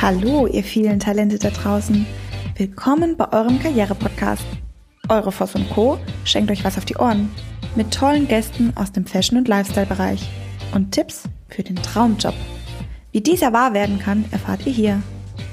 Hallo, 0.00 0.46
ihr 0.46 0.62
vielen 0.62 1.00
Talente 1.00 1.38
da 1.38 1.48
draußen. 1.48 2.04
Willkommen 2.56 3.16
bei 3.16 3.32
eurem 3.32 3.58
Karriere-Podcast. 3.58 4.44
Eure 5.08 5.32
Voss 5.32 5.54
und 5.54 5.70
Co. 5.70 5.98
schenkt 6.24 6.50
euch 6.50 6.64
was 6.64 6.76
auf 6.76 6.84
die 6.84 6.96
Ohren. 6.96 7.30
Mit 7.76 7.94
tollen 7.94 8.28
Gästen 8.28 8.74
aus 8.76 8.92
dem 8.92 9.06
Fashion- 9.06 9.38
und 9.38 9.48
Lifestyle-Bereich. 9.48 10.28
Und 10.74 10.92
Tipps 10.92 11.22
für 11.48 11.62
den 11.62 11.76
Traumjob. 11.76 12.34
Wie 13.12 13.22
dieser 13.22 13.54
wahr 13.54 13.72
werden 13.72 13.98
kann, 13.98 14.26
erfahrt 14.32 14.66
ihr 14.66 14.72
hier. 14.72 15.02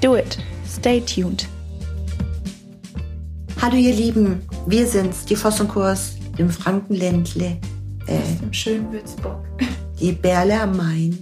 Do 0.02 0.14
it. 0.14 0.36
Stay 0.68 1.00
tuned. 1.00 1.48
Hallo 3.62 3.76
ihr 3.76 3.94
Lieben, 3.94 4.42
wir 4.66 4.86
sind's, 4.86 5.24
die 5.24 5.36
Voss 5.36 5.58
und 5.58 5.68
Kurs 5.68 6.16
im 6.36 6.50
Frankenländle. 6.50 7.56
Äh, 8.06 8.42
Im 8.42 8.52
schönen 8.52 8.92
Würzburg. 8.92 9.42
Die 9.98 10.12
Berle 10.12 10.60
am 10.60 10.76
Main. 10.76 11.18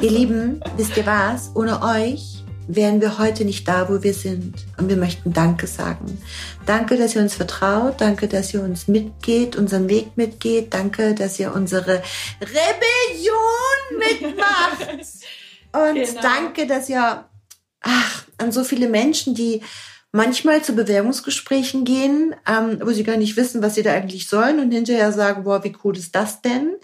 Ihr 0.00 0.10
Lieben, 0.10 0.60
wisst 0.76 0.96
ihr 0.96 1.06
was? 1.06 1.50
Ohne 1.54 1.82
euch 1.82 2.44
wären 2.74 3.00
wir 3.00 3.18
heute 3.18 3.44
nicht 3.44 3.66
da, 3.66 3.88
wo 3.88 4.02
wir 4.02 4.14
sind. 4.14 4.54
Und 4.78 4.88
wir 4.88 4.96
möchten 4.96 5.32
Danke 5.32 5.66
sagen. 5.66 6.20
Danke, 6.66 6.96
dass 6.96 7.14
ihr 7.14 7.22
uns 7.22 7.34
vertraut. 7.34 8.00
Danke, 8.00 8.28
dass 8.28 8.54
ihr 8.54 8.62
uns 8.62 8.88
mitgeht, 8.88 9.56
unseren 9.56 9.88
Weg 9.88 10.16
mitgeht. 10.16 10.72
Danke, 10.72 11.14
dass 11.14 11.38
ihr 11.38 11.54
unsere 11.54 12.02
Rebellion 12.40 13.98
mitmacht. 13.98 14.88
Und 15.72 15.94
genau. 15.94 16.20
danke, 16.20 16.66
dass 16.66 16.88
ihr 16.88 17.24
ach, 17.80 18.24
an 18.38 18.52
so 18.52 18.64
viele 18.64 18.88
Menschen, 18.88 19.34
die 19.34 19.62
manchmal 20.12 20.62
zu 20.62 20.74
Bewerbungsgesprächen 20.74 21.84
gehen, 21.84 22.34
ähm, 22.48 22.80
wo 22.82 22.90
sie 22.90 23.04
gar 23.04 23.16
nicht 23.16 23.36
wissen, 23.36 23.62
was 23.62 23.76
sie 23.76 23.82
da 23.82 23.92
eigentlich 23.92 24.28
sollen 24.28 24.58
und 24.58 24.72
hinterher 24.72 25.12
sagen, 25.12 25.44
boah, 25.44 25.62
wie 25.62 25.76
cool 25.84 25.96
ist 25.96 26.14
das 26.14 26.42
denn? 26.42 26.74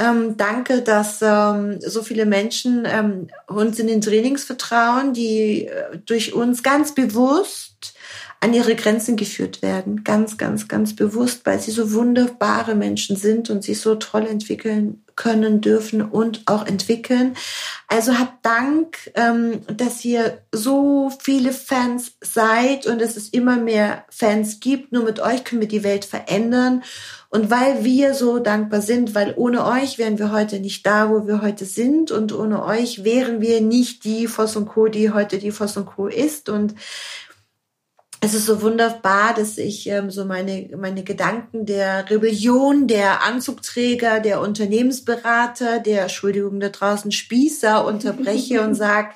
Ähm, 0.00 0.36
danke, 0.38 0.80
dass 0.80 1.20
ähm, 1.20 1.78
so 1.80 2.02
viele 2.02 2.24
Menschen 2.24 2.86
ähm, 2.86 3.28
uns 3.46 3.78
in 3.78 3.86
den 3.86 4.00
Trainings 4.00 4.44
vertrauen, 4.44 5.12
die 5.12 5.66
äh, 5.66 5.98
durch 6.06 6.32
uns 6.32 6.62
ganz 6.62 6.94
bewusst 6.94 7.94
an 8.40 8.54
ihre 8.54 8.74
Grenzen 8.76 9.16
geführt 9.16 9.60
werden. 9.60 10.02
Ganz, 10.02 10.38
ganz, 10.38 10.68
ganz 10.68 10.96
bewusst, 10.96 11.44
weil 11.44 11.60
sie 11.60 11.70
so 11.70 11.92
wunderbare 11.92 12.74
Menschen 12.74 13.16
sind 13.16 13.50
und 13.50 13.62
sich 13.62 13.80
so 13.80 13.96
toll 13.96 14.26
entwickeln 14.26 15.02
können, 15.20 15.60
dürfen 15.60 16.00
und 16.00 16.44
auch 16.46 16.66
entwickeln. 16.66 17.36
Also 17.88 18.18
habt 18.18 18.46
Dank, 18.46 18.96
ähm, 19.14 19.60
dass 19.66 20.02
ihr 20.02 20.38
so 20.50 21.12
viele 21.20 21.52
Fans 21.52 22.12
seid 22.22 22.86
und 22.86 23.02
dass 23.02 23.16
es 23.16 23.28
immer 23.28 23.58
mehr 23.58 24.06
Fans 24.08 24.60
gibt. 24.60 24.92
Nur 24.92 25.04
mit 25.04 25.20
euch 25.20 25.44
können 25.44 25.60
wir 25.60 25.68
die 25.68 25.84
Welt 25.84 26.06
verändern. 26.06 26.82
Und 27.28 27.50
weil 27.50 27.84
wir 27.84 28.14
so 28.14 28.38
dankbar 28.38 28.80
sind, 28.80 29.14
weil 29.14 29.34
ohne 29.36 29.66
euch 29.66 29.98
wären 29.98 30.18
wir 30.18 30.32
heute 30.32 30.58
nicht 30.58 30.86
da, 30.86 31.10
wo 31.10 31.26
wir 31.26 31.42
heute 31.42 31.66
sind. 31.66 32.10
Und 32.10 32.32
ohne 32.32 32.64
euch 32.64 33.04
wären 33.04 33.42
wir 33.42 33.60
nicht 33.60 34.04
die 34.04 34.26
Voss 34.26 34.56
und 34.56 34.68
Co., 34.70 34.88
die 34.88 35.10
heute 35.10 35.36
die 35.36 35.52
Voss 35.52 35.76
und 35.76 35.84
Co. 35.84 36.06
ist. 36.06 36.48
Und 36.48 36.74
es 38.22 38.34
ist 38.34 38.46
so 38.46 38.60
wunderbar, 38.60 39.32
dass 39.34 39.56
ich 39.56 39.86
ähm, 39.86 40.10
so 40.10 40.26
meine, 40.26 40.68
meine 40.76 41.02
Gedanken 41.02 41.64
der 41.64 42.08
Rebellion, 42.10 42.86
der 42.86 43.24
Anzugträger, 43.24 44.20
der 44.20 44.42
Unternehmensberater, 44.42 45.78
der, 45.78 46.02
Entschuldigung, 46.02 46.60
da 46.60 46.68
draußen 46.68 47.12
Spießer 47.12 47.84
unterbreche 47.84 48.62
und 48.62 48.74
sag, 48.76 49.14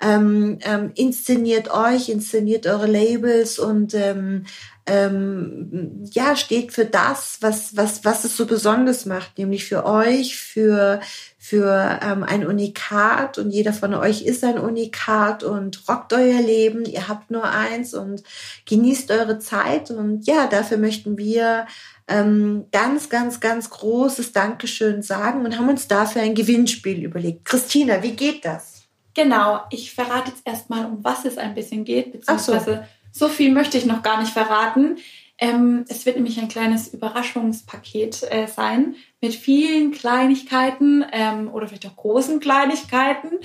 ähm, 0.00 0.58
ähm, 0.62 0.92
inszeniert 0.94 1.70
euch, 1.70 2.08
inszeniert 2.08 2.66
eure 2.66 2.86
Labels 2.86 3.58
und 3.58 3.94
ähm, 3.94 4.46
ähm, 4.88 6.04
ja, 6.12 6.34
steht 6.36 6.72
für 6.72 6.84
das, 6.84 7.38
was, 7.40 7.76
was, 7.76 8.04
was 8.04 8.24
es 8.24 8.36
so 8.36 8.46
besonders 8.46 9.06
macht, 9.06 9.38
nämlich 9.38 9.64
für 9.64 9.84
euch, 9.84 10.36
für, 10.36 11.00
für 11.38 12.00
ähm, 12.02 12.24
ein 12.24 12.46
Unikat 12.46 13.38
und 13.38 13.50
jeder 13.50 13.72
von 13.72 13.94
euch 13.94 14.22
ist 14.22 14.44
ein 14.44 14.58
Unikat 14.58 15.44
und 15.44 15.88
rockt 15.88 16.12
euer 16.12 16.40
Leben, 16.40 16.84
ihr 16.84 17.08
habt 17.08 17.30
nur 17.30 17.44
eins 17.44 17.94
und 17.94 18.22
genießt 18.66 19.10
eure 19.10 19.38
Zeit 19.38 19.90
und 19.90 20.26
ja, 20.26 20.46
dafür 20.46 20.78
möchten 20.78 21.18
wir 21.18 21.66
ähm, 22.08 22.66
ganz, 22.72 23.08
ganz, 23.08 23.40
ganz 23.40 23.70
großes 23.70 24.32
Dankeschön 24.32 25.02
sagen 25.02 25.44
und 25.44 25.58
haben 25.58 25.68
uns 25.68 25.88
dafür 25.88 26.22
ein 26.22 26.34
Gewinnspiel 26.34 27.04
überlegt. 27.04 27.44
Christina, 27.44 28.02
wie 28.02 28.16
geht 28.16 28.44
das? 28.44 28.78
Genau, 29.14 29.60
ich 29.70 29.92
verrate 29.92 30.30
jetzt 30.30 30.46
erstmal, 30.46 30.86
um 30.86 31.02
was 31.02 31.24
es 31.24 31.38
ein 31.38 31.54
bisschen 31.54 31.84
geht, 31.84 32.12
beziehungsweise 32.12 32.86
so 33.12 33.28
viel 33.28 33.52
möchte 33.52 33.78
ich 33.78 33.86
noch 33.86 34.02
gar 34.02 34.20
nicht 34.20 34.32
verraten. 34.32 34.98
Ähm, 35.38 35.84
es 35.88 36.04
wird 36.04 36.16
nämlich 36.16 36.40
ein 36.40 36.48
kleines 36.48 36.88
Überraschungspaket 36.88 38.24
äh, 38.30 38.46
sein 38.48 38.96
mit 39.20 39.34
vielen 39.34 39.92
Kleinigkeiten 39.92 41.04
ähm, 41.12 41.48
oder 41.52 41.68
vielleicht 41.68 41.86
auch 41.86 41.96
großen 41.96 42.40
Kleinigkeiten. 42.40 43.38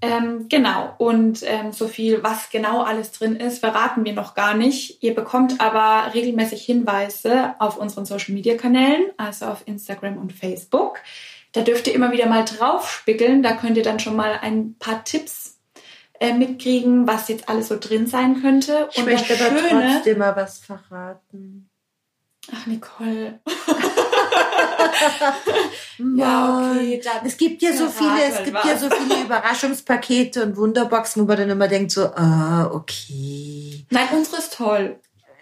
Ähm, 0.00 0.48
genau, 0.48 0.94
und 0.98 1.42
ähm, 1.44 1.72
so 1.72 1.88
viel, 1.88 2.22
was 2.22 2.50
genau 2.50 2.82
alles 2.82 3.10
drin 3.10 3.34
ist, 3.34 3.58
verraten 3.58 4.04
wir 4.04 4.12
noch 4.12 4.34
gar 4.34 4.54
nicht. 4.54 5.02
Ihr 5.02 5.12
bekommt 5.12 5.60
aber 5.60 6.14
regelmäßig 6.14 6.64
Hinweise 6.64 7.56
auf 7.58 7.78
unseren 7.78 8.06
Social-Media-Kanälen, 8.06 9.06
also 9.16 9.46
auf 9.46 9.66
Instagram 9.66 10.16
und 10.18 10.32
Facebook. 10.32 11.00
Da 11.50 11.62
dürft 11.62 11.88
ihr 11.88 11.94
immer 11.94 12.12
wieder 12.12 12.26
mal 12.26 12.44
drauf 12.44 12.88
spickeln. 12.88 13.42
Da 13.42 13.54
könnt 13.54 13.76
ihr 13.76 13.82
dann 13.82 13.98
schon 13.98 14.14
mal 14.14 14.38
ein 14.40 14.76
paar 14.78 15.02
Tipps 15.02 15.57
äh, 16.20 16.32
mitkriegen, 16.32 17.06
was 17.06 17.28
jetzt 17.28 17.48
alles 17.48 17.68
so 17.68 17.78
drin 17.78 18.06
sein 18.06 18.42
könnte. 18.42 18.88
Ich 18.92 18.98
und 18.98 19.06
möchte 19.06 19.34
aber 19.34 19.58
Schöne, 19.58 19.92
trotzdem 19.92 20.18
mal 20.18 20.36
was 20.36 20.58
verraten. 20.58 21.70
Ach, 22.52 22.66
Nicole. 22.66 23.40
ja, 26.16 26.72
okay. 26.72 27.00
Dann 27.04 27.26
es 27.26 27.36
gibt 27.36 27.62
ja 27.62 27.72
so 27.72 27.88
viele, 27.88 28.24
es 28.24 28.42
gibt 28.42 28.56
was. 28.56 28.64
ja 28.64 28.78
so 28.78 28.88
viele 28.90 29.20
Überraschungspakete 29.24 30.44
und 30.44 30.56
Wunderboxen, 30.56 31.22
wo 31.22 31.26
man 31.26 31.36
dann 31.36 31.50
immer 31.50 31.68
denkt 31.68 31.92
so, 31.92 32.06
ah, 32.14 32.70
okay. 32.72 33.86
Nein, 33.90 34.08
unsere 34.12 34.38
ist 34.38 34.54
toll. 34.54 34.98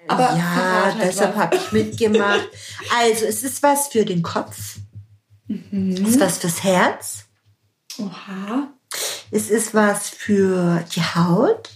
Aber 0.09 0.37
ja, 0.37 0.95
deshalb 1.03 1.35
habe 1.37 1.57
ich 1.57 1.73
mitgemacht. 1.73 2.49
Also, 2.97 3.27
es 3.27 3.43
ist 3.43 3.63
was 3.63 3.89
für 3.89 4.05
den 4.05 4.23
Kopf. 4.23 4.77
Mhm. 5.49 5.93
Es 5.93 6.11
ist 6.11 6.21
was 6.21 6.39
fürs 6.39 6.63
Herz. 6.63 7.25
Oha. 7.99 8.69
Es 9.31 9.51
ist 9.51 9.75
was 9.75 10.09
für 10.09 10.85
die 10.95 11.03
Haut. 11.03 11.71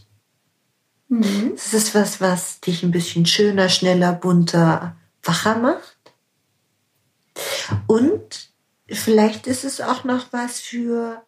Mhm. 1.09 1.53
Es 1.57 1.75
ist 1.75 1.95
was, 1.95 2.21
was 2.21 2.61
dich 2.61 2.83
ein 2.83 2.93
bisschen 2.93 3.27
schöner, 3.27 3.69
schneller, 3.69 4.13
bunter, 4.13 4.97
wacher 5.23 5.59
macht. 5.59 5.97
Und 7.87 8.51
vielleicht 8.89 9.47
ist 9.47 9.65
es 9.65 9.81
auch 9.81 10.05
noch 10.05 10.33
was 10.33 10.61
für 10.61 11.23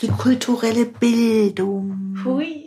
die 0.00 0.08
kulturelle 0.08 0.86
Bildung. 0.86 2.18
Hui. 2.24 2.66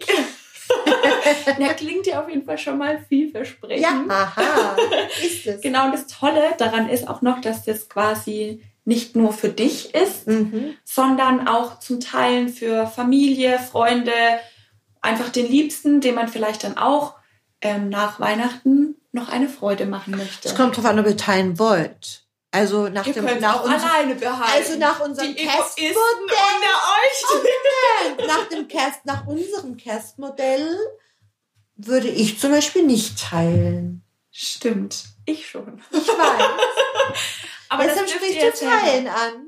Na, 1.59 1.73
klingt 1.73 2.07
ja 2.07 2.23
auf 2.23 2.29
jeden 2.29 2.45
Fall 2.45 2.57
schon 2.57 2.77
mal 2.77 3.03
vielversprechend. 3.07 3.83
Ja, 3.83 4.06
aha, 4.07 4.75
ist 5.23 5.45
es. 5.47 5.62
Genau, 5.62 5.85
und 5.85 5.94
das 5.94 6.07
Tolle 6.07 6.53
daran 6.57 6.89
ist 6.89 7.07
auch 7.07 7.22
noch, 7.22 7.41
dass 7.41 7.66
das 7.66 7.89
quasi 7.89 8.63
nicht 8.85 9.16
nur 9.16 9.34
für 9.34 9.50
dich 9.50 9.94
ist, 9.96 10.28
mhm. 10.28 10.75
sondern 10.84 11.47
auch 11.47 11.79
zum 11.79 12.00
Teilen 12.00 12.50
für 12.50 12.88
Familie, 12.88 13.59
Freunde, 13.59 14.13
einfach 15.01 15.29
den 15.29 15.47
Liebsten, 15.47 16.01
dem 16.01 16.16
man 16.16 16.28
vielleicht 16.28 16.63
dann 16.63 16.78
auch 16.78 17.16
ähm, 17.62 17.90
nach 17.90 18.19
Weihnachten 18.19 18.95
noch 19.12 19.29
eine 19.29 19.50
Freude 19.50 19.88
machen 19.88 20.16
möchte. 20.16 20.47
Es 20.47 20.56
kommt 20.56 20.78
darauf 20.78 20.90
an, 20.90 21.00
ob 21.00 21.07
ihr 21.07 21.18
teilen 21.18 21.57
wollt. 21.57 22.25
Also 22.51 22.88
nach 22.88 23.06
ihr 23.06 23.13
dem 23.13 23.25
nach 23.40 23.59
auch 23.59 23.66
unser, 23.66 23.94
alleine 23.94 24.16
behalten. 24.16 24.51
Also 24.56 24.78
nach 24.78 25.00
unserem 25.01 25.35
Kästmodell. 25.35 25.94
Oh 28.18 28.24
nach 28.28 28.47
dem 28.47 28.68
nach 29.03 29.28
unserem 29.28 29.78
Kästmodell 29.78 30.78
würde 31.75 32.07
ich 32.07 32.40
zum 32.40 32.51
Beispiel 32.51 32.84
nicht 32.84 33.19
teilen. 33.19 34.03
Stimmt, 34.31 35.03
ich 35.25 35.50
schon. 35.50 35.81
Ich 35.91 36.07
weiß. 36.07 36.84
Aber 37.69 37.83
Deshalb 37.83 38.09
sprichst 38.09 38.61
du 38.61 38.67
Teilen 38.67 39.07
an. 39.07 39.47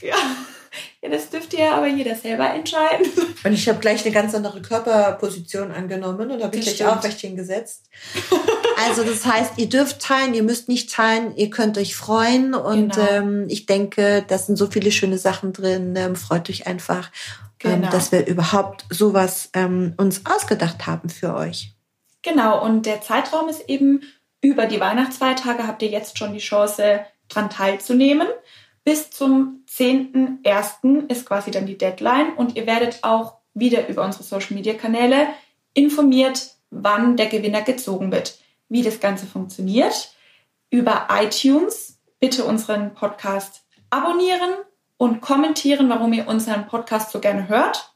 Ja. 0.00 0.14
ja, 1.02 1.08
das 1.08 1.30
dürft 1.30 1.54
ihr 1.54 1.72
aber 1.72 1.86
jeder 1.86 2.14
selber 2.14 2.52
entscheiden. 2.52 3.06
Und 3.44 3.52
ich 3.52 3.68
habe 3.68 3.78
gleich 3.78 4.04
eine 4.04 4.14
ganz 4.14 4.34
andere 4.34 4.60
Körperposition 4.62 5.72
angenommen 5.72 6.30
und 6.30 6.42
habe 6.42 6.56
ich 6.56 6.64
gleich 6.64 6.84
auch 6.86 7.02
recht 7.02 7.20
hingesetzt. 7.20 7.86
Also 8.86 9.02
das 9.02 9.24
heißt, 9.24 9.54
ihr 9.56 9.68
dürft 9.68 10.00
teilen, 10.00 10.34
ihr 10.34 10.42
müsst 10.42 10.68
nicht 10.68 10.92
teilen, 10.92 11.34
ihr 11.36 11.50
könnt 11.50 11.78
euch 11.78 11.96
freuen 11.96 12.54
und 12.54 12.94
genau. 12.94 13.08
ähm, 13.10 13.46
ich 13.48 13.66
denke, 13.66 14.24
da 14.26 14.38
sind 14.38 14.56
so 14.56 14.66
viele 14.66 14.92
schöne 14.92 15.18
Sachen 15.18 15.52
drin. 15.52 15.94
Ähm, 15.96 16.16
freut 16.16 16.48
euch 16.50 16.66
einfach, 16.66 17.10
ähm, 17.64 17.80
genau. 17.80 17.90
dass 17.90 18.12
wir 18.12 18.26
überhaupt 18.26 18.84
sowas 18.90 19.50
ähm, 19.54 19.94
uns 19.96 20.22
ausgedacht 20.26 20.86
haben 20.86 21.08
für 21.08 21.34
euch. 21.34 21.72
Genau, 22.22 22.64
und 22.64 22.86
der 22.86 23.00
Zeitraum 23.00 23.48
ist 23.48 23.68
eben 23.68 24.02
über 24.40 24.66
die 24.66 24.80
Weihnachtsfeiertage 24.80 25.66
habt 25.66 25.82
ihr 25.82 25.88
jetzt 25.88 26.18
schon 26.18 26.32
die 26.32 26.38
Chance, 26.38 27.04
dran 27.28 27.50
teilzunehmen. 27.50 28.28
Bis 28.84 29.10
zum 29.10 29.64
10.01. 29.68 31.10
ist 31.10 31.26
quasi 31.26 31.50
dann 31.50 31.66
die 31.66 31.76
Deadline 31.76 32.34
und 32.34 32.56
ihr 32.56 32.66
werdet 32.66 33.00
auch 33.02 33.34
wieder 33.52 33.88
über 33.88 34.04
unsere 34.04 34.24
Social 34.24 34.54
Media 34.54 34.74
Kanäle 34.74 35.28
informiert, 35.74 36.54
wann 36.70 37.16
der 37.16 37.26
Gewinner 37.26 37.62
gezogen 37.62 38.12
wird. 38.12 38.38
Wie 38.68 38.82
das 38.82 39.00
Ganze 39.00 39.26
funktioniert. 39.26 40.14
Über 40.70 41.08
iTunes 41.10 41.98
bitte 42.20 42.44
unseren 42.44 42.94
Podcast 42.94 43.62
abonnieren 43.90 44.54
und 44.96 45.20
kommentieren, 45.20 45.88
warum 45.88 46.12
ihr 46.12 46.28
unseren 46.28 46.66
Podcast 46.66 47.10
so 47.10 47.20
gerne 47.20 47.48
hört. 47.48 47.94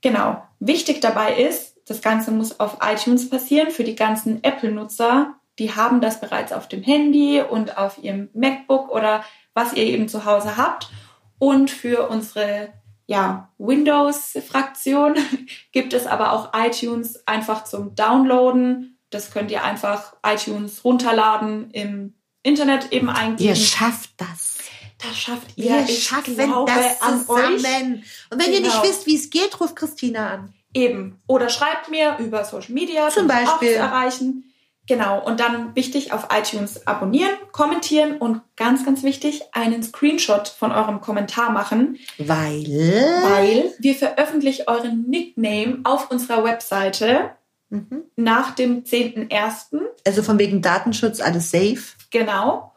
Genau. 0.00 0.42
Wichtig 0.60 1.00
dabei 1.00 1.36
ist, 1.36 1.75
das 1.86 2.02
Ganze 2.02 2.32
muss 2.32 2.58
auf 2.58 2.78
iTunes 2.82 3.30
passieren. 3.30 3.70
Für 3.70 3.84
die 3.84 3.94
ganzen 3.94 4.42
Apple-Nutzer, 4.42 5.34
die 5.58 5.74
haben 5.74 6.00
das 6.00 6.20
bereits 6.20 6.52
auf 6.52 6.68
dem 6.68 6.82
Handy 6.82 7.40
und 7.40 7.78
auf 7.78 8.02
ihrem 8.02 8.28
MacBook 8.34 8.90
oder 8.90 9.24
was 9.54 9.72
ihr 9.72 9.84
eben 9.84 10.08
zu 10.08 10.24
Hause 10.24 10.56
habt. 10.56 10.90
Und 11.38 11.70
für 11.70 12.08
unsere 12.08 12.72
ja, 13.06 13.52
Windows-Fraktion 13.58 15.14
gibt 15.72 15.92
es 15.92 16.06
aber 16.06 16.32
auch 16.32 16.52
iTunes 16.54 17.26
einfach 17.26 17.64
zum 17.64 17.94
Downloaden. 17.94 18.98
Das 19.10 19.30
könnt 19.30 19.52
ihr 19.52 19.62
einfach 19.62 20.16
iTunes 20.26 20.84
runterladen, 20.84 21.70
im 21.70 22.14
Internet 22.42 22.92
eben 22.92 23.08
eingeben. 23.08 23.48
Ihr 23.48 23.56
schafft 23.56 24.10
das. 24.16 24.58
Das 24.98 25.16
schafft 25.16 25.56
ihr. 25.56 25.70
Wir 25.70 25.84
ich 25.84 26.04
schaffen 26.04 26.36
glaube 26.36 26.72
das 26.72 26.98
zusammen. 26.98 28.02
Und 28.30 28.38
wenn 28.38 28.38
genau. 28.38 28.52
ihr 28.52 28.60
nicht 28.60 28.72
genau. 28.72 28.82
wisst, 28.82 29.06
wie 29.06 29.14
es 29.14 29.30
geht, 29.30 29.60
ruft 29.60 29.76
Christina 29.76 30.30
an. 30.30 30.54
Eben. 30.76 31.22
Oder 31.26 31.48
schreibt 31.48 31.90
mir 31.90 32.16
über 32.18 32.44
Social 32.44 32.72
Media. 32.72 33.08
Zum 33.08 33.26
Beispiel. 33.26 33.48
Auch 33.48 33.60
zu 33.60 33.74
erreichen. 33.74 34.52
Genau, 34.86 35.24
und 35.24 35.40
dann 35.40 35.74
wichtig 35.74 36.12
auf 36.12 36.28
iTunes 36.30 36.86
abonnieren, 36.86 37.32
kommentieren 37.50 38.18
und 38.18 38.42
ganz, 38.54 38.84
ganz 38.84 39.02
wichtig, 39.02 39.42
einen 39.52 39.82
Screenshot 39.82 40.46
von 40.46 40.70
eurem 40.70 41.00
Kommentar 41.00 41.50
machen. 41.50 41.98
Weil? 42.18 42.68
Weil 42.68 43.74
wir 43.80 43.94
veröffentlichen 43.96 44.66
euren 44.68 45.08
Nickname 45.08 45.80
auf 45.82 46.10
unserer 46.10 46.44
Webseite 46.44 47.30
mhm. 47.70 48.04
nach 48.14 48.54
dem 48.54 48.84
10.01. 48.84 49.80
Also 50.06 50.22
von 50.22 50.38
wegen 50.38 50.62
Datenschutz 50.62 51.20
alles 51.20 51.50
safe. 51.50 51.82
Genau. 52.10 52.72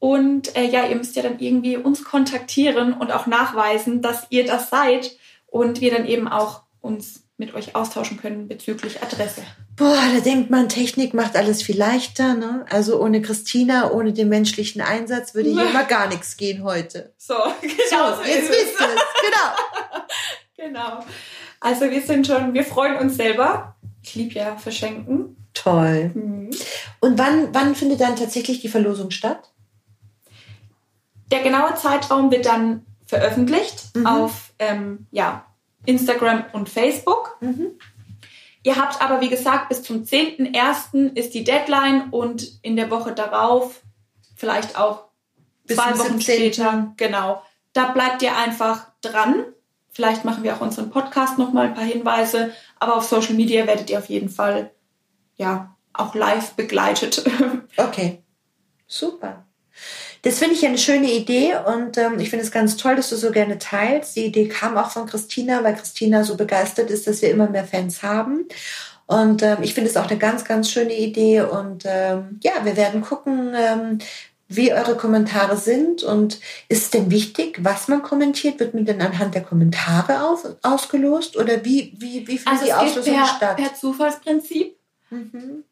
Und 0.00 0.56
äh, 0.56 0.64
ja, 0.64 0.86
ihr 0.86 0.96
müsst 0.96 1.14
ja 1.14 1.22
dann 1.22 1.38
irgendwie 1.38 1.76
uns 1.76 2.02
kontaktieren 2.02 2.92
und 2.92 3.12
auch 3.12 3.26
nachweisen, 3.26 4.02
dass 4.02 4.26
ihr 4.30 4.44
das 4.44 4.68
seid 4.68 5.16
und 5.46 5.80
wir 5.80 5.92
dann 5.92 6.06
eben 6.06 6.26
auch 6.26 6.62
uns 6.80 7.22
mit 7.42 7.54
euch 7.54 7.74
austauschen 7.74 8.18
können 8.18 8.46
bezüglich 8.46 9.02
Adresse. 9.02 9.42
Boah, 9.74 9.98
da 10.14 10.20
denkt 10.20 10.50
man, 10.50 10.68
Technik 10.68 11.12
macht 11.12 11.36
alles 11.36 11.60
viel 11.60 11.76
leichter. 11.76 12.34
Ne? 12.34 12.64
Also 12.70 13.00
ohne 13.00 13.20
Christina, 13.20 13.90
ohne 13.90 14.12
den 14.12 14.28
menschlichen 14.28 14.80
Einsatz 14.80 15.34
würde 15.34 15.50
hier 15.50 15.64
mal 15.72 15.84
gar 15.86 16.06
nichts 16.06 16.36
gehen 16.36 16.62
heute. 16.62 17.12
So, 17.18 17.34
genau. 17.60 18.14
So, 18.14 18.22
jetzt 18.22 18.48
wisst 18.48 18.80
ihr 18.80 18.86
es. 18.86 19.02
Genau. 19.26 19.98
genau. 20.68 21.04
Also 21.58 21.90
wir 21.90 22.00
sind 22.00 22.28
schon, 22.28 22.54
wir 22.54 22.64
freuen 22.64 22.96
uns 22.98 23.16
selber. 23.16 23.74
Ich 24.04 24.14
liebe 24.14 24.34
ja 24.34 24.56
Verschenken. 24.56 25.36
Toll. 25.52 26.12
Mhm. 26.14 26.50
Und 27.00 27.18
wann, 27.18 27.52
wann 27.52 27.74
findet 27.74 28.00
dann 28.00 28.14
tatsächlich 28.14 28.60
die 28.60 28.68
Verlosung 28.68 29.10
statt? 29.10 29.50
Der 31.32 31.42
genaue 31.42 31.74
Zeitraum 31.74 32.30
wird 32.30 32.46
dann 32.46 32.86
veröffentlicht 33.04 33.96
mhm. 33.96 34.06
auf 34.06 34.52
ähm, 34.60 35.06
ja, 35.10 35.44
Instagram 35.86 36.44
und 36.52 36.68
Facebook. 36.68 37.36
Mhm. 37.40 37.78
Ihr 38.64 38.76
habt 38.76 39.02
aber, 39.02 39.20
wie 39.20 39.28
gesagt, 39.28 39.68
bis 39.68 39.82
zum 39.82 40.04
10.01. 40.04 41.16
ist 41.16 41.34
die 41.34 41.44
Deadline 41.44 42.10
und 42.10 42.58
in 42.62 42.76
der 42.76 42.90
Woche 42.90 43.12
darauf, 43.12 43.82
vielleicht 44.36 44.78
auch 44.78 45.06
bis 45.64 45.76
zwei 45.76 45.98
Wochen 45.98 46.18
17. 46.18 46.20
später, 46.20 46.92
genau. 46.96 47.42
Da 47.72 47.90
bleibt 47.90 48.22
ihr 48.22 48.36
einfach 48.36 48.86
dran. 49.00 49.46
Vielleicht 49.90 50.24
machen 50.24 50.44
wir 50.44 50.54
auch 50.54 50.60
unseren 50.60 50.90
Podcast 50.90 51.38
nochmal 51.38 51.66
ein 51.66 51.74
paar 51.74 51.84
Hinweise, 51.84 52.52
aber 52.78 52.96
auf 52.96 53.04
Social 53.04 53.34
Media 53.34 53.66
werdet 53.66 53.90
ihr 53.90 53.98
auf 53.98 54.08
jeden 54.08 54.28
Fall, 54.28 54.70
ja, 55.36 55.76
auch 55.92 56.14
live 56.14 56.52
begleitet. 56.52 57.24
Okay. 57.76 58.22
Super. 58.86 59.46
Das 60.22 60.38
finde 60.38 60.54
ich 60.54 60.64
eine 60.64 60.78
schöne 60.78 61.10
Idee 61.10 61.54
und 61.66 61.98
ähm, 61.98 62.20
ich 62.20 62.30
finde 62.30 62.44
es 62.44 62.52
ganz 62.52 62.76
toll, 62.76 62.94
dass 62.94 63.10
du 63.10 63.16
so 63.16 63.32
gerne 63.32 63.58
teilst. 63.58 64.14
Die 64.14 64.26
Idee 64.26 64.46
kam 64.46 64.76
auch 64.78 64.90
von 64.90 65.06
Christina, 65.06 65.64
weil 65.64 65.74
Christina 65.74 66.22
so 66.22 66.36
begeistert 66.36 66.90
ist, 66.90 67.08
dass 67.08 67.22
wir 67.22 67.30
immer 67.30 67.50
mehr 67.50 67.64
Fans 67.64 68.04
haben. 68.04 68.46
Und 69.06 69.42
ähm, 69.42 69.58
ich 69.62 69.74
finde 69.74 69.90
es 69.90 69.96
auch 69.96 70.08
eine 70.08 70.18
ganz, 70.18 70.44
ganz 70.44 70.70
schöne 70.70 70.96
Idee. 70.96 71.42
Und 71.42 71.84
ähm, 71.86 72.38
ja, 72.42 72.52
wir 72.62 72.76
werden 72.76 73.02
gucken, 73.02 73.52
ähm, 73.56 73.98
wie 74.48 74.72
eure 74.72 74.96
Kommentare 74.96 75.56
sind. 75.56 76.04
Und 76.04 76.38
ist 76.68 76.84
es 76.84 76.90
denn 76.90 77.10
wichtig, 77.10 77.58
was 77.62 77.88
man 77.88 78.02
kommentiert? 78.02 78.60
Wird 78.60 78.74
man 78.74 78.84
denn 78.84 79.02
anhand 79.02 79.34
der 79.34 79.42
Kommentare 79.42 80.24
auf, 80.24 80.46
ausgelost? 80.62 81.36
Oder 81.36 81.64
wie, 81.64 81.94
wie, 81.98 82.26
wie 82.28 82.38
findet 82.38 82.48
also 82.48 82.64
die 82.64 82.72
Auslösung 82.72 83.26
statt? 83.36 83.56
Per 83.56 83.74
Zufallsprinzip. 83.74 84.76
Mhm. 85.10 85.64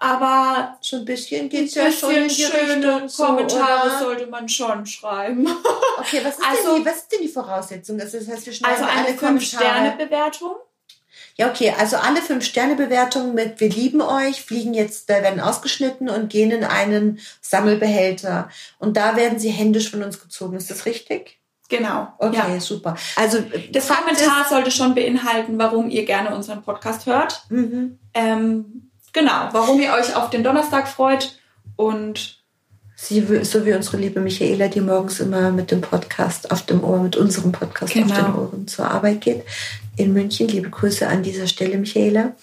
Aber 0.00 0.78
so 0.80 0.96
ein 0.96 1.04
bisschen 1.04 1.48
geht 1.50 1.68
es 1.68 1.74
ja 1.74 1.92
schon 1.92 2.14
in 2.14 2.28
die 2.28 2.34
schöne 2.34 3.02
Richtung, 3.02 3.26
Kommentare 3.26 3.90
so, 3.98 4.04
sollte 4.06 4.26
man 4.26 4.48
schon 4.48 4.86
schreiben. 4.86 5.46
Okay, 5.96 6.20
was 6.24 6.34
ist, 6.34 6.44
also, 6.44 6.74
denn, 6.74 6.82
die, 6.82 6.86
was 6.86 6.96
ist 6.96 7.12
denn 7.12 7.20
die 7.22 7.28
Voraussetzung? 7.28 8.00
Also, 8.00 8.18
das 8.18 8.26
heißt, 8.26 8.46
wir 8.46 8.52
schneiden 8.52 8.84
also 8.84 8.98
eine 8.98 9.16
Fünf-Sterne-Bewertung. 9.16 10.56
Ja, 11.36 11.48
okay, 11.48 11.72
also 11.78 11.96
alle 11.96 12.20
Fünf-Sterne-Bewertungen 12.20 13.32
mit 13.32 13.60
Wir 13.60 13.68
lieben 13.68 14.00
euch 14.00 14.42
fliegen 14.42 14.74
jetzt, 14.74 15.08
werden 15.08 15.40
ausgeschnitten 15.40 16.08
und 16.08 16.30
gehen 16.30 16.50
in 16.50 16.64
einen 16.64 17.20
Sammelbehälter. 17.40 18.48
Und 18.78 18.96
da 18.96 19.16
werden 19.16 19.38
sie 19.38 19.50
händisch 19.50 19.90
von 19.90 20.02
uns 20.02 20.20
gezogen. 20.20 20.56
Ist 20.56 20.70
das 20.70 20.84
richtig? 20.84 21.38
Genau. 21.68 22.08
Okay, 22.18 22.54
ja. 22.54 22.60
super. 22.60 22.96
Also 23.16 23.38
das 23.72 23.88
Kommentar 23.88 24.46
sollte 24.48 24.70
schon 24.70 24.94
beinhalten, 24.94 25.58
warum 25.58 25.90
ihr 25.90 26.04
gerne 26.04 26.34
unseren 26.34 26.62
Podcast 26.62 27.06
hört. 27.06 27.44
Mhm. 27.48 27.98
Ähm, 28.14 28.90
Genau, 29.14 29.48
warum 29.52 29.80
ihr 29.80 29.92
euch 29.94 30.14
auf 30.16 30.28
den 30.28 30.42
Donnerstag 30.44 30.88
freut 30.88 31.38
und 31.76 32.42
Sie, 32.96 33.26
so 33.42 33.66
wie 33.66 33.72
unsere 33.72 33.96
liebe 33.96 34.20
Michaela, 34.20 34.68
die 34.68 34.80
morgens 34.80 35.20
immer 35.20 35.50
mit 35.50 35.70
dem 35.70 35.80
Podcast 35.80 36.50
auf 36.50 36.62
dem 36.62 36.82
Ohr, 36.82 37.02
mit 37.02 37.16
unserem 37.16 37.52
Podcast 37.52 37.92
genau. 37.92 38.14
auf 38.14 38.20
den. 38.20 38.34
Ohren 38.34 38.68
zur 38.68 38.90
Arbeit 38.90 39.20
geht 39.20 39.44
in 39.96 40.12
München. 40.12 40.48
Liebe 40.48 40.70
Grüße 40.70 41.06
an 41.06 41.22
dieser 41.22 41.46
Stelle, 41.46 41.76
Michaela. 41.76 42.34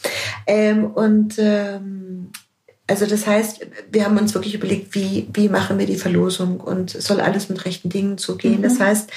Ähm, 0.45 0.85
und 0.85 1.35
ähm, 1.39 2.31
also 2.91 3.05
das 3.05 3.25
heißt, 3.25 3.65
wir 3.89 4.03
haben 4.03 4.17
uns 4.17 4.33
wirklich 4.33 4.53
überlegt, 4.53 4.93
wie, 4.95 5.27
wie 5.33 5.47
machen 5.47 5.79
wir 5.79 5.85
die 5.85 5.95
Verlosung 5.95 6.59
und 6.59 6.93
es 6.93 7.05
soll 7.05 7.21
alles 7.21 7.47
mit 7.47 7.63
rechten 7.63 7.89
Dingen 7.89 8.17
zugehen. 8.17 8.57
Mhm. 8.57 8.63
Das 8.63 8.79
heißt, 8.79 9.09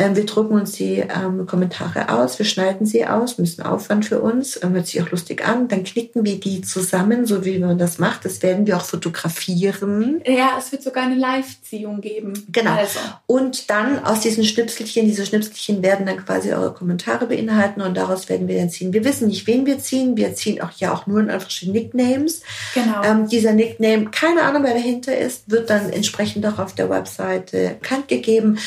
ähm, 0.00 0.16
wir 0.16 0.24
drucken 0.24 0.54
uns 0.54 0.72
die 0.72 0.96
ähm, 0.96 1.46
Kommentare 1.46 2.08
aus, 2.08 2.38
wir 2.38 2.46
schneiden 2.46 2.86
sie 2.86 3.06
aus, 3.06 3.36
müssen 3.36 3.62
Aufwand 3.62 4.06
für 4.06 4.20
uns, 4.20 4.58
ähm, 4.62 4.72
hört 4.72 4.86
sich 4.86 5.02
auch 5.02 5.10
lustig 5.10 5.46
an, 5.46 5.68
dann 5.68 5.84
knicken 5.84 6.24
wir 6.24 6.40
die 6.40 6.62
zusammen, 6.62 7.26
so 7.26 7.44
wie 7.44 7.58
man 7.58 7.76
das 7.76 7.98
macht. 7.98 8.24
Das 8.24 8.42
werden 8.42 8.66
wir 8.66 8.78
auch 8.78 8.84
fotografieren. 8.84 10.22
Ja, 10.26 10.52
es 10.58 10.72
wird 10.72 10.82
sogar 10.82 11.04
eine 11.04 11.16
Live-Ziehung 11.16 12.00
geben. 12.00 12.32
Genau. 12.50 12.72
Also. 12.72 12.98
Und 13.26 13.68
dann 13.68 14.02
aus 14.02 14.20
diesen 14.20 14.44
Schnipselchen, 14.44 15.06
diese 15.06 15.26
Schnipselchen 15.26 15.82
werden 15.82 16.06
dann 16.06 16.24
quasi 16.24 16.50
eure 16.52 16.72
Kommentare 16.72 17.26
beinhalten 17.26 17.82
und 17.82 17.94
daraus 17.94 18.28
werden 18.30 18.48
wir 18.48 18.58
dann 18.58 18.70
ziehen. 18.70 18.94
Wir 18.94 19.04
wissen 19.04 19.28
nicht, 19.28 19.46
wen 19.46 19.66
wir 19.66 19.80
ziehen. 19.80 20.16
Wir 20.16 20.34
ziehen 20.34 20.62
auch 20.62 20.72
ja 20.78 20.94
auch 20.94 21.06
nur 21.06 21.20
in 21.20 21.28
einfach 21.28 21.50
Nicknames. 21.62 22.40
Genau. 22.72 23.02
Ähm, 23.04 23.28
dieser 23.28 23.52
Nickname, 23.52 24.06
keine 24.10 24.42
Ahnung, 24.42 24.62
wer 24.64 24.72
dahinter 24.72 25.16
ist, 25.16 25.50
wird 25.50 25.68
dann 25.68 25.90
entsprechend 25.90 26.46
auch 26.46 26.58
auf 26.58 26.74
der 26.74 26.88
Webseite 26.88 27.76
bekannt 27.80 28.08
gegeben. 28.08 28.58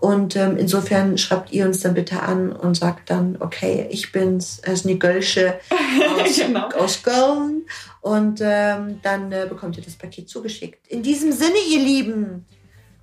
Und 0.00 0.34
ähm, 0.34 0.56
insofern 0.56 1.18
schreibt 1.18 1.52
ihr 1.52 1.66
uns 1.66 1.80
dann 1.80 1.94
bitte 1.94 2.22
an 2.22 2.52
und 2.52 2.74
sagt 2.74 3.10
dann, 3.10 3.36
okay, 3.40 3.86
ich 3.90 4.12
bin's, 4.12 4.60
es 4.62 4.84
Nigölsche 4.86 5.60
aus, 5.70 6.36
genau. 6.46 6.68
aus 6.70 7.02
Köln. 7.02 7.66
Und 8.00 8.40
ähm, 8.42 9.00
dann 9.02 9.30
äh, 9.30 9.46
bekommt 9.46 9.76
ihr 9.76 9.84
das 9.84 9.96
Paket 9.96 10.28
zugeschickt. 10.28 10.88
In 10.88 11.02
diesem 11.02 11.32
Sinne, 11.32 11.58
ihr 11.70 11.80
Lieben, 11.80 12.46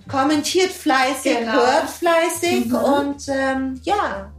kommentiert 0.08 0.72
fleißig, 0.72 1.40
genau. 1.40 1.54
hört 1.54 1.90
fleißig 1.90 2.66
mhm. 2.66 2.76
und 2.76 3.28
ähm, 3.28 3.80
ja, 3.84 4.32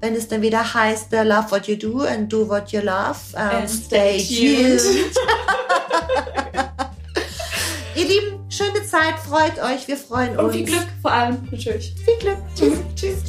wenn 0.00 0.14
es 0.14 0.28
dann 0.28 0.42
wieder 0.42 0.74
heißt, 0.74 1.12
uh, 1.12 1.22
love 1.22 1.50
what 1.50 1.66
you 1.68 1.76
do 1.76 2.00
and 2.00 2.30
do 2.30 2.48
what 2.48 2.72
you 2.72 2.80
love, 2.80 3.18
um, 3.34 3.40
and 3.40 3.70
stay, 3.70 4.18
stay 4.18 4.66
tuned. 4.68 4.80
Schöne 4.80 6.68
Zeit, 8.92 9.18
freut 9.18 9.58
euch, 9.58 9.88
wir 9.88 9.96
freuen 9.96 10.38
Und 10.38 10.44
uns. 10.46 10.54
viel 10.54 10.66
Glück 10.66 10.86
vor 11.00 11.12
allem, 11.12 11.48
natürlich. 11.50 11.94
Viel 12.04 12.18
Glück. 12.20 12.36
Tschüss. 12.54 12.78
Tschüss. 12.94 13.22